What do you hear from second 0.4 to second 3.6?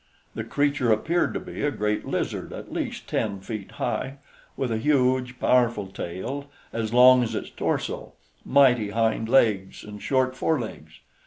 creature appeared to be a great lizard at least ten